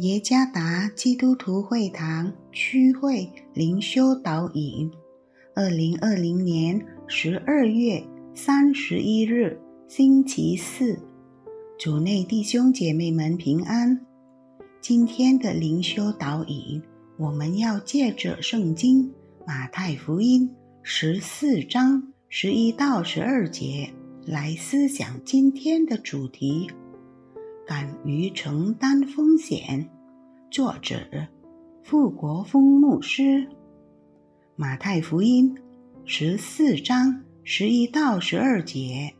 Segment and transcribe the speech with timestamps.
[0.00, 4.90] 耶加达基督徒会堂区会灵修导引，
[5.54, 8.02] 二零二零年十二月
[8.34, 10.98] 三十一日，星期四，
[11.78, 14.00] 主内弟兄姐妹们平安。
[14.80, 16.82] 今天的灵修导引，
[17.18, 19.12] 我们要借着圣经
[19.46, 20.50] 马太福音
[20.82, 23.90] 十四章十一到十二节
[24.24, 26.70] 来思想今天的主题。
[27.66, 29.88] 敢于承担风险。
[30.50, 30.98] 作者：
[31.82, 33.48] 傅国峰牧师。
[34.56, 35.56] 马太福音
[36.04, 39.14] 十四章十一到十二节，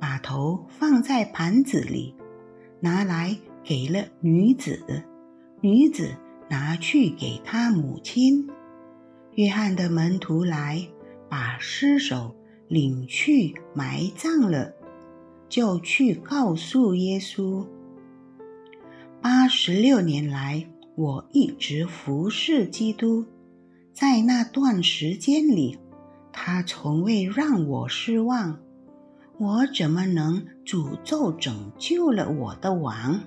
[0.00, 2.14] 把头放在盘子里，
[2.80, 5.04] 拿来给了女子，
[5.60, 6.14] 女子
[6.48, 8.48] 拿去给她母亲。
[9.32, 10.88] 约翰的门徒来，
[11.28, 12.34] 把尸首
[12.68, 14.72] 领去埋葬了。
[15.48, 17.66] 就去告诉耶稣。
[19.20, 23.24] 八十六年来，我一直服侍基督，
[23.92, 25.78] 在那段时间里，
[26.32, 28.58] 他从未让我失望。
[29.38, 33.20] 我怎么能诅咒拯救了我的王？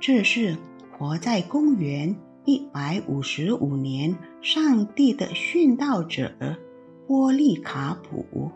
[0.00, 0.56] 这是
[0.90, 6.32] 活在公元一百五十五年，上帝的殉道者
[7.06, 8.50] 波利卡普。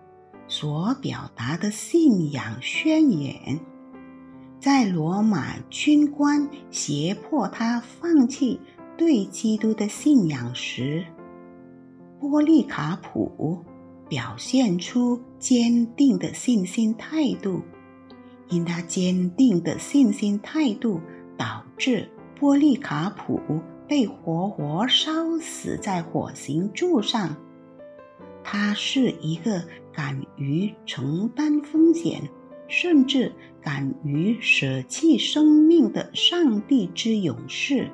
[0.48, 3.58] 所表达的信仰宣言，
[4.61, 8.61] 在罗马军官胁迫他放弃
[8.97, 11.05] 对基督的信仰时，
[12.20, 13.64] 波利卡普
[14.08, 17.60] 表现出坚定的信心态度。
[18.48, 21.00] 因他坚定的信心态度，
[21.36, 23.41] 导致波利卡普
[23.88, 25.10] 被活活烧
[25.41, 27.36] 死在火刑柱上。
[28.48, 29.61] 他是一个
[29.92, 32.22] 敢于承担风险，
[32.69, 37.91] 甚至敢于舍弃生命的上帝之勇士。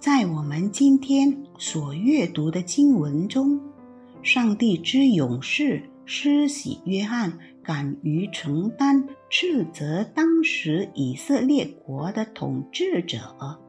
[0.00, 3.60] 在我们今天所阅读的经文中，
[4.20, 13.60] 上帝之勇士施洗约翰敢于承担斥责当时以色列国的统治者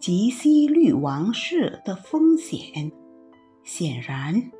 [0.00, 2.90] 及希律王室的风险。
[3.66, 4.52] 显然，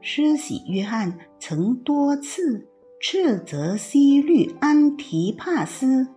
[0.00, 2.66] 施洗约翰曾多次
[2.98, 6.08] 斥责西律安提帕斯，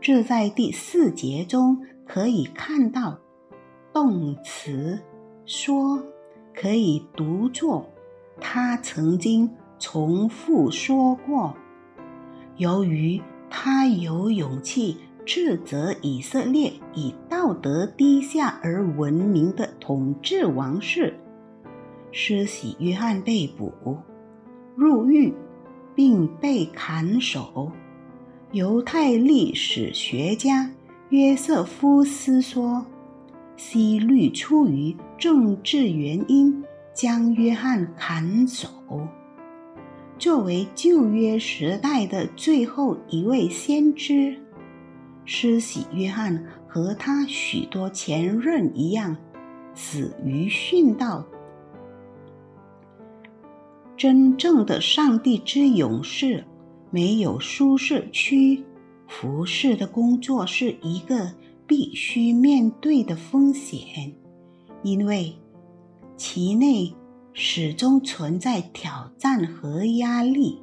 [0.00, 3.18] 这在第四节中可以看到。
[3.92, 4.98] 动词
[5.44, 6.02] 说
[6.54, 7.86] 可以读作
[8.40, 11.54] 他曾经重复说过。
[12.56, 14.96] 由于他有勇气
[15.28, 21.12] 斥责以色列以道德低下而闻名的统治王室。
[22.10, 23.70] 施洗约翰被捕、
[24.74, 25.34] 入狱，
[25.94, 27.70] 并被砍首。
[28.52, 30.70] 犹太历史学家
[31.10, 32.86] 约瑟夫斯说
[33.54, 38.66] ：“希律出于政治原因将约翰砍首。”
[40.18, 44.34] 作为旧约时代的最后一位先知，
[45.30, 49.14] 施洗约翰和他许多前任一样，
[49.74, 51.22] 死于殉道。
[53.94, 56.42] 真正的上帝之勇士
[56.90, 58.64] 没有舒适区，
[59.06, 61.30] 服侍的工作是一个
[61.66, 64.10] 必须面对的风险，
[64.82, 65.36] 因为
[66.16, 66.94] 其内
[67.34, 70.62] 始终存在挑战和压力。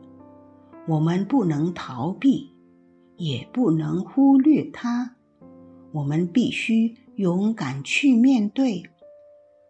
[0.88, 2.55] 我们不能逃避，
[3.18, 5.16] 也不能忽略它。
[5.92, 8.84] 我们必须勇敢去面对，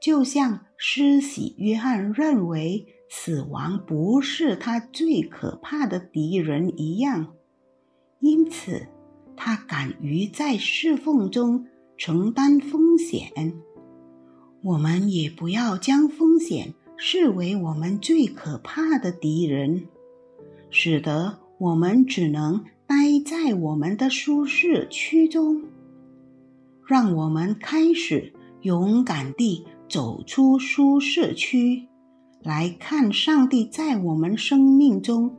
[0.01, 2.87] 就像施洗约翰认为。
[3.07, 7.35] 死亡不是他最可怕的敌人一样，
[8.19, 8.87] 因此
[9.37, 11.67] 他敢于在侍奉中
[11.97, 13.31] 承担风险。
[14.63, 19.87] 我们也不要将风险视为我们最可怕的敌人，
[20.71, 22.65] 使得我们只能
[23.25, 25.63] 在我们的舒适区中。
[26.85, 28.31] 让我们开始
[28.61, 31.87] 勇敢地走出舒适区。
[32.43, 35.35] 来看上帝在我们生命中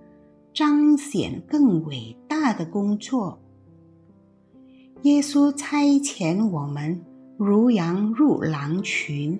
[0.53, 3.41] 彰显更伟大的工作。
[5.03, 7.01] 耶稣差遣我们
[7.37, 9.39] 如羊入狼群，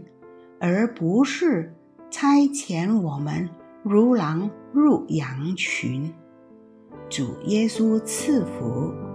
[0.61, 1.75] 而不是
[2.09, 3.49] 差遣我们
[3.83, 6.09] 如狼入羊群。
[7.09, 9.06] 主耶稣赐福。